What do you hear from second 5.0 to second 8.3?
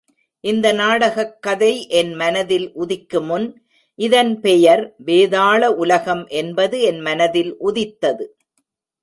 வேதாள உலகம் என்பது என் மனத்தில் உதித்தது!